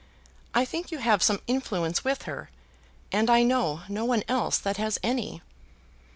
[0.55, 2.49] I think you have some influence with her;
[3.11, 5.43] and I know no one else that has any."